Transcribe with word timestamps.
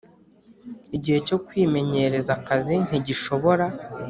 Igihe 0.97 1.19
cyo 1.27 1.37
kwimenyereza 1.45 2.31
akazi 2.39 2.73
ntigishobora 2.87 3.65